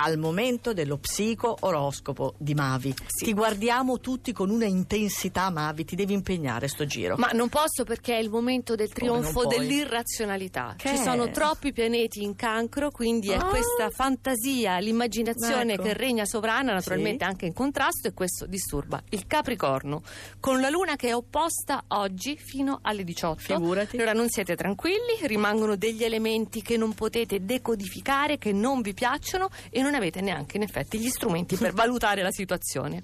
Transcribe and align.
al 0.00 0.16
momento 0.18 0.72
dello 0.72 0.98
psico 0.98 1.56
oroscopo 1.60 2.34
di 2.38 2.54
Mavi. 2.54 2.94
Sì. 3.06 3.26
Ti 3.26 3.32
guardiamo 3.32 3.98
tutti 4.00 4.32
con 4.32 4.50
una 4.50 4.64
intensità, 4.66 5.50
Mavi, 5.50 5.84
ti 5.84 5.96
devi 5.96 6.12
impegnare 6.12 6.68
sto 6.68 6.84
giro. 6.84 7.16
Ma 7.16 7.30
non 7.32 7.48
posso 7.48 7.84
perché 7.84 8.14
è 8.16 8.20
il 8.20 8.30
momento 8.30 8.74
del 8.74 8.92
trionfo 8.92 9.46
dell'irrazionalità. 9.46 10.74
Che 10.76 10.88
Ci 10.88 10.96
sono 10.98 11.30
troppi 11.30 11.72
pianeti 11.72 12.22
in 12.22 12.36
cancro, 12.36 12.90
quindi 12.90 13.30
è 13.30 13.36
Ah. 13.36 13.44
questa 13.44 13.90
fantasia, 13.90 14.78
l'immaginazione 14.78 15.74
Ecco. 15.74 15.82
che 15.82 15.94
regna 15.94 16.24
sovrana, 16.24 16.72
naturalmente 16.74 17.24
Sì. 17.24 17.30
anche 17.30 17.46
in 17.46 17.52
contrasto, 17.52 18.08
e 18.08 18.12
questo 18.14 18.46
disturba 18.46 19.02
il 19.10 19.26
Capricorno, 19.26 20.02
con 20.40 20.60
la 20.60 20.68
luna 20.68 20.96
che 20.96 21.08
è 21.08 21.14
opposta 21.14 21.84
oggi 21.88 22.36
fino 22.36 22.78
alle 22.82 23.04
18. 23.04 23.40
Figurati. 23.54 23.96
Allora 23.96 24.12
non 24.12 24.28
siete 24.28 24.54
tranquilli, 24.56 24.96
rimangono 25.22 25.76
degli 25.76 26.04
elementi 26.04 26.62
che 26.62 26.76
non 26.76 26.94
potete 26.94 27.44
decodificare, 27.44 28.38
che 28.38 28.52
non 28.52 28.80
vi 28.80 28.94
piacciono 28.94 29.48
e 29.70 29.80
non 29.82 29.87
avete 29.94 30.20
neanche 30.20 30.56
in 30.56 30.62
effetti 30.62 30.98
gli 30.98 31.08
strumenti 31.08 31.56
per 31.56 31.72
valutare 31.72 32.22
la 32.22 32.30
situazione. 32.30 33.02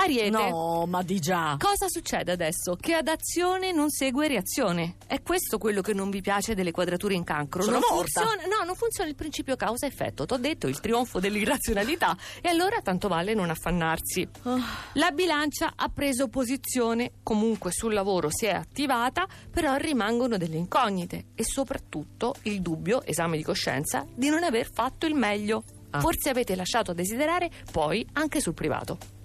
Ariete. 0.00 0.30
No, 0.30 0.86
ma 0.86 1.02
di 1.02 1.18
già. 1.18 1.56
Cosa 1.58 1.86
succede 1.88 2.30
adesso? 2.30 2.76
Che 2.76 2.94
ad 2.94 3.08
azione 3.08 3.72
non 3.72 3.90
segue 3.90 4.28
reazione. 4.28 4.96
È 5.06 5.22
questo 5.22 5.58
quello 5.58 5.80
che 5.80 5.92
non 5.92 6.10
vi 6.10 6.20
piace 6.20 6.54
delle 6.54 6.70
quadrature 6.70 7.14
in 7.14 7.24
cancro. 7.24 7.62
Sono 7.62 7.80
non 7.80 7.96
morta. 7.96 8.20
funziona, 8.20 8.42
no, 8.44 8.64
non 8.64 8.76
funziona 8.76 9.08
il 9.10 9.16
principio 9.16 9.56
causa-effetto. 9.56 10.24
T'ho 10.24 10.36
detto 10.36 10.68
il 10.68 10.78
trionfo 10.78 11.18
dell'irrazionalità. 11.18 12.16
E 12.40 12.48
allora 12.48 12.80
tanto 12.80 13.08
vale 13.08 13.34
non 13.34 13.50
affannarsi. 13.50 14.28
Ah. 14.42 14.58
La 14.92 15.10
bilancia 15.10 15.72
ha 15.74 15.88
preso 15.88 16.28
posizione, 16.28 17.14
comunque 17.24 17.72
sul 17.72 17.92
lavoro 17.92 18.28
si 18.30 18.46
è 18.46 18.52
attivata, 18.52 19.26
però 19.50 19.74
rimangono 19.76 20.36
delle 20.36 20.56
incognite 20.56 21.26
e 21.34 21.44
soprattutto 21.44 22.36
il 22.42 22.60
dubbio, 22.60 23.02
esame 23.02 23.36
di 23.36 23.42
coscienza, 23.42 24.06
di 24.14 24.28
non 24.28 24.44
aver 24.44 24.70
fatto 24.72 25.06
il 25.06 25.14
meglio. 25.14 25.64
Ah. 25.90 26.00
Forse 26.00 26.28
avete 26.28 26.54
lasciato 26.54 26.90
a 26.90 26.94
desiderare 26.94 27.50
poi 27.72 28.06
anche 28.12 28.40
sul 28.40 28.54
privato. 28.54 29.17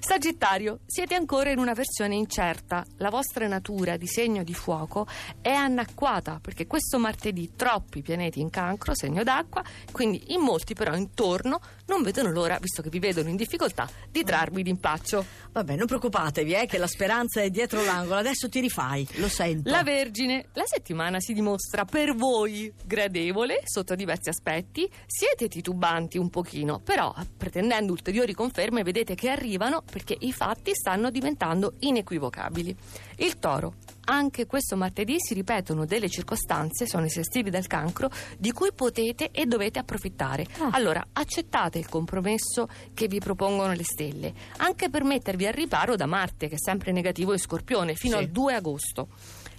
Sagittario, 0.00 0.80
siete 0.86 1.14
ancora 1.14 1.50
in 1.50 1.58
una 1.58 1.74
versione 1.74 2.14
incerta. 2.14 2.84
La 2.96 3.10
vostra 3.10 3.46
natura 3.46 3.96
di 3.96 4.06
segno 4.06 4.42
di 4.42 4.54
fuoco 4.54 5.06
è 5.40 5.52
annacquata 5.52 6.38
perché 6.40 6.66
questo 6.66 6.98
martedì 6.98 7.52
troppi 7.56 8.02
pianeti 8.02 8.40
in 8.40 8.50
cancro, 8.50 8.94
segno 8.94 9.22
d'acqua, 9.22 9.62
quindi 9.92 10.32
in 10.32 10.40
molti 10.40 10.74
però 10.74 10.94
intorno 10.94 11.60
non 11.86 12.02
vedono 12.02 12.30
l'ora, 12.30 12.58
visto 12.60 12.82
che 12.82 12.90
vi 12.90 12.98
vedono 12.98 13.28
in 13.28 13.36
difficoltà, 13.36 13.88
di 14.10 14.22
trarvi 14.22 14.62
d'impaccio. 14.62 15.24
Vabbè, 15.52 15.76
non 15.76 15.86
preoccupatevi, 15.86 16.52
eh, 16.54 16.66
che 16.66 16.78
la 16.78 16.86
speranza 16.86 17.40
è 17.40 17.50
dietro 17.50 17.82
l'angolo. 17.82 18.16
Adesso 18.18 18.48
ti 18.48 18.60
rifai, 18.60 19.06
lo 19.14 19.28
sento. 19.28 19.70
La 19.70 19.82
Vergine, 19.82 20.46
la 20.52 20.66
settimana 20.66 21.18
si 21.20 21.32
dimostra 21.32 21.84
per 21.84 22.14
voi 22.14 22.72
gradevole 22.84 23.62
sotto 23.64 23.94
diversi 23.94 24.28
aspetti. 24.28 24.88
Siete 25.06 25.48
titubanti 25.48 26.18
un 26.18 26.28
pochino, 26.30 26.78
però 26.80 27.14
pretendendo 27.36 27.92
ulteriori 27.92 28.34
conferme 28.34 28.82
vedete 28.82 29.14
che 29.14 29.30
arrivano 29.58 29.82
perché 29.82 30.16
i 30.20 30.32
fatti 30.32 30.70
stanno 30.74 31.10
diventando 31.10 31.74
inequivocabili. 31.80 32.74
Il 33.16 33.38
Toro. 33.38 33.74
Anche 34.10 34.46
questo 34.46 34.74
martedì 34.74 35.16
si 35.18 35.34
ripetono 35.34 35.84
delle 35.84 36.08
circostanze, 36.08 36.86
sono 36.86 37.04
i 37.04 37.10
sestili 37.10 37.50
del 37.50 37.66
cancro, 37.66 38.08
di 38.38 38.52
cui 38.52 38.72
potete 38.72 39.30
e 39.32 39.44
dovete 39.44 39.78
approfittare. 39.80 40.46
Ah. 40.60 40.70
Allora, 40.72 41.06
accettate 41.12 41.78
il 41.78 41.90
compromesso 41.90 42.68
che 42.94 43.06
vi 43.06 43.18
propongono 43.18 43.74
le 43.74 43.84
stelle, 43.84 44.32
anche 44.58 44.88
per 44.88 45.04
mettervi 45.04 45.46
al 45.46 45.52
riparo 45.52 45.94
da 45.94 46.06
Marte, 46.06 46.48
che 46.48 46.54
è 46.54 46.58
sempre 46.58 46.90
negativo 46.92 47.32
in 47.32 47.38
Scorpione, 47.38 47.94
fino 47.96 48.16
Sì. 48.16 48.22
al 48.22 48.30
2 48.30 48.54
agosto. 48.54 49.08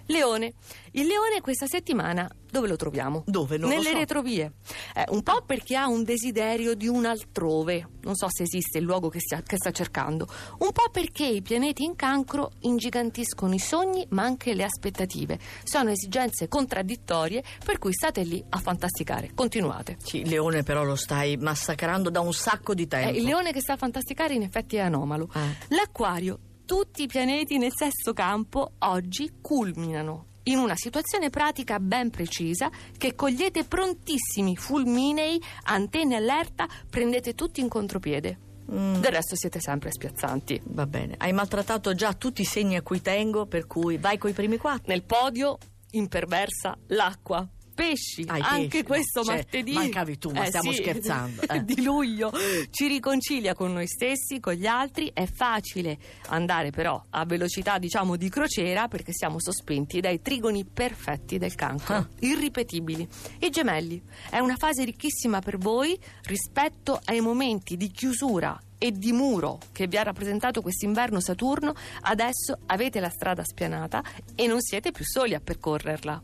Leone. 0.09 0.53
Il 0.93 1.05
leone 1.05 1.39
questa 1.39 1.67
settimana 1.67 2.27
dove 2.49 2.67
lo 2.67 2.75
troviamo? 2.75 3.21
Dove? 3.27 3.57
Non 3.57 3.69
lo 3.69 3.75
Nelle 3.75 3.91
so. 3.91 3.97
retrovie. 3.97 4.53
Eh, 4.95 5.03
un 5.09 5.21
po' 5.21 5.43
perché 5.45 5.75
ha 5.75 5.87
un 5.87 6.03
desiderio 6.03 6.73
di 6.73 6.87
un 6.87 7.05
altrove. 7.05 7.87
Non 8.01 8.15
so 8.15 8.25
se 8.27 8.41
esiste 8.43 8.79
il 8.79 8.85
luogo 8.85 9.09
che, 9.09 9.19
stia- 9.19 9.43
che 9.43 9.57
sta 9.57 9.69
cercando. 9.69 10.27
Un 10.59 10.71
po' 10.71 10.89
perché 10.91 11.25
i 11.27 11.43
pianeti 11.43 11.83
in 11.83 11.95
cancro 11.95 12.53
ingigantiscono 12.61 13.53
i 13.53 13.59
sogni 13.59 14.03
ma 14.09 14.23
anche 14.23 14.55
le 14.55 14.63
aspettative. 14.63 15.37
Sono 15.63 15.91
esigenze 15.91 16.47
contraddittorie 16.47 17.43
per 17.63 17.77
cui 17.77 17.93
state 17.93 18.23
lì 18.23 18.43
a 18.49 18.57
fantasticare. 18.57 19.29
Continuate. 19.35 19.97
Sì, 20.03 20.21
il 20.21 20.29
leone 20.29 20.63
però 20.63 20.83
lo 20.83 20.95
stai 20.95 21.37
massacrando 21.37 22.09
da 22.09 22.19
un 22.21 22.33
sacco 22.33 22.73
di 22.73 22.83
Eh, 22.83 22.87
tempo. 22.87 23.15
il 23.19 23.25
leone 23.25 23.51
che 23.51 23.61
sta 23.61 23.73
a 23.73 23.77
fantasticare 23.77 24.33
in 24.33 24.41
effetti 24.41 24.75
è 24.77 24.79
anomalo. 24.79 25.29
Eh. 25.35 25.75
L'acquario, 25.75 26.39
tutti 26.69 27.01
i 27.01 27.07
pianeti 27.07 27.57
nel 27.57 27.71
sesto 27.75 28.13
campo 28.13 28.73
oggi 28.77 29.37
culminano 29.41 30.25
in 30.43 30.59
una 30.59 30.75
situazione 30.75 31.31
pratica 31.31 31.79
ben 31.79 32.11
precisa 32.11 32.69
che 32.95 33.15
cogliete 33.15 33.63
prontissimi, 33.63 34.55
fulminei, 34.55 35.41
antenne 35.63 36.15
allerta, 36.15 36.67
prendete 36.87 37.33
tutti 37.33 37.59
in 37.59 37.69
contropiede. 37.69 38.37
Mm, 38.71 38.99
Del 38.99 39.11
resto 39.11 39.35
siete 39.35 39.59
sempre 39.59 39.91
spiazzanti. 39.91 40.61
va 40.65 40.85
bene, 40.85 41.15
hai 41.17 41.33
maltrattato 41.33 41.95
già 41.95 42.13
tutti 42.13 42.41
i 42.41 42.45
segni 42.45 42.75
a 42.75 42.83
cui 42.83 43.01
tengo, 43.01 43.47
per 43.47 43.65
cui 43.65 43.97
vai 43.97 44.19
coi 44.19 44.33
primi 44.33 44.57
quattro. 44.57 44.91
Nel 44.91 45.01
podio 45.01 45.57
imperversa 45.89 46.77
l'acqua. 46.89 47.47
Pesci, 47.79 48.25
Ah, 48.27 48.37
i 48.37 48.41
anche 48.41 48.67
pesci, 48.67 48.83
questo 48.83 49.23
cioè, 49.23 49.35
martedì. 49.35 49.71
mancavi 49.71 50.17
tu, 50.17 50.31
ma 50.31 50.43
stiamo 50.45 50.73
sì, 50.73 50.81
scherzando, 50.81 51.41
eh. 51.47 51.63
di 51.63 51.81
luglio 51.81 52.29
ci 52.71 52.87
riconcilia 52.87 53.53
con 53.53 53.71
noi 53.71 53.87
stessi, 53.87 54.41
con 54.41 54.53
gli 54.53 54.65
altri. 54.65 55.09
È 55.13 55.25
facile 55.25 55.97
andare 56.27 56.71
però 56.71 57.01
a 57.11 57.23
velocità, 57.23 57.77
diciamo, 57.77 58.17
di 58.17 58.27
crociera 58.27 58.89
perché 58.89 59.13
siamo 59.13 59.39
sospinti 59.39 60.01
dai 60.01 60.21
trigoni 60.21 60.65
perfetti 60.65 61.37
del 61.37 61.55
cancro, 61.55 61.95
Ah. 61.95 62.07
irripetibili. 62.19 63.07
I 63.39 63.49
gemelli 63.49 64.01
è 64.29 64.39
una 64.39 64.57
fase 64.57 64.83
ricchissima 64.83 65.39
per 65.39 65.57
voi 65.57 65.97
rispetto 66.23 66.99
ai 67.05 67.21
momenti 67.21 67.77
di 67.77 67.89
chiusura 67.91 68.59
e 68.77 68.91
di 68.91 69.11
muro 69.13 69.59
che 69.71 69.87
vi 69.87 69.97
ha 69.97 70.03
rappresentato 70.03 70.61
quest'inverno 70.61 71.19
Saturno, 71.21 71.73
adesso 72.01 72.59
avete 72.67 72.99
la 72.99 73.09
strada 73.09 73.43
spianata 73.43 74.03
e 74.35 74.47
non 74.47 74.59
siete 74.61 74.91
più 74.91 75.05
soli 75.05 75.33
a 75.33 75.39
percorrerla. 75.39 76.21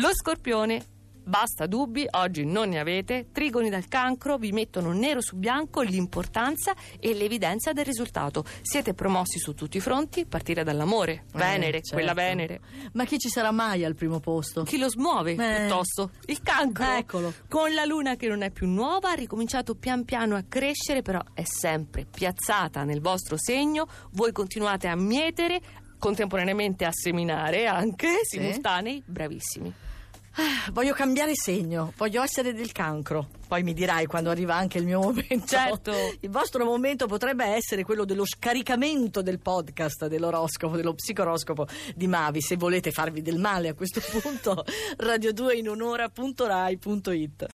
Lo 0.00 0.10
scorpione, 0.14 0.80
basta 1.24 1.66
dubbi, 1.66 2.06
oggi 2.12 2.44
non 2.44 2.68
ne 2.68 2.78
avete, 2.78 3.30
trigoni 3.32 3.68
dal 3.68 3.88
cancro 3.88 4.36
vi 4.38 4.52
mettono 4.52 4.92
nero 4.92 5.20
su 5.20 5.34
bianco 5.34 5.80
l'importanza 5.80 6.72
e 7.00 7.14
l'evidenza 7.14 7.72
del 7.72 7.84
risultato. 7.84 8.44
Siete 8.62 8.94
promossi 8.94 9.40
su 9.40 9.54
tutti 9.54 9.78
i 9.78 9.80
fronti, 9.80 10.24
partire 10.24 10.62
dall'amore, 10.62 11.24
Venere, 11.32 11.78
Eh, 11.78 11.82
certo. 11.82 11.94
quella 11.94 12.12
Venere. 12.14 12.60
Ma 12.92 13.04
chi 13.06 13.18
ci 13.18 13.28
sarà 13.28 13.50
mai 13.50 13.84
al 13.84 13.96
primo 13.96 14.20
posto? 14.20 14.62
Chi 14.62 14.78
lo 14.78 14.88
smuove 14.88 15.32
Eh. 15.32 15.36
piuttosto? 15.66 16.12
Il 16.26 16.42
cancro. 16.42 16.84
Eccolo. 16.92 17.34
Con 17.48 17.74
la 17.74 17.84
luna 17.84 18.14
che 18.14 18.28
non 18.28 18.42
è 18.42 18.50
più 18.52 18.68
nuova, 18.68 19.10
ha 19.10 19.14
ricominciato 19.14 19.74
pian 19.74 20.04
piano 20.04 20.36
a 20.36 20.44
crescere, 20.48 21.02
però 21.02 21.20
è 21.34 21.42
sempre 21.44 22.04
piazzata 22.08 22.84
nel 22.84 23.00
vostro 23.00 23.36
segno. 23.36 23.88
Voi 24.12 24.30
continuate 24.30 24.86
a 24.86 24.94
mietere, 24.94 25.60
contemporaneamente 25.98 26.84
a 26.84 26.90
seminare 26.92 27.66
anche, 27.66 28.20
simultanei, 28.22 29.02
bravissimi. 29.04 29.86
Ah, 30.34 30.70
Voglio 30.72 30.94
cambiare 30.94 31.32
segno, 31.34 31.92
voglio 31.96 32.22
essere 32.22 32.52
del 32.52 32.72
cancro. 32.72 33.28
Poi 33.48 33.62
mi 33.62 33.72
dirai 33.72 34.04
quando 34.06 34.30
arriva 34.30 34.54
anche 34.54 34.78
il 34.78 34.84
mio 34.84 35.00
momento. 35.00 35.46
Certo. 35.46 35.92
Il 36.20 36.30
vostro 36.30 36.66
momento 36.66 37.06
potrebbe 37.06 37.46
essere 37.46 37.82
quello 37.82 38.04
dello 38.04 38.26
scaricamento 38.26 39.22
del 39.22 39.38
podcast 39.38 40.06
dell'oroscopo, 40.06 40.76
dello 40.76 40.92
psicoroscopo 40.94 41.66
di 41.94 42.06
Mavi. 42.06 42.42
Se 42.42 42.56
volete 42.56 42.90
farvi 42.90 43.22
del 43.22 43.38
male 43.38 43.68
a 43.68 43.74
questo 43.74 44.02
punto, 44.20 44.66
radio2inunora.rai.it. 44.98 47.46